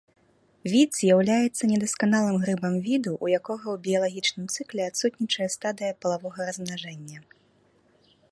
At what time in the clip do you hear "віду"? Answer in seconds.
2.87-3.11